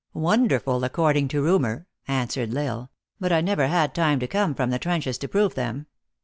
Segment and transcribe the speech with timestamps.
[0.29, 4.71] "Wonderful, according to rumor," answered L Isle," But I never had time to come from
[4.71, 5.85] the trenches to prove them.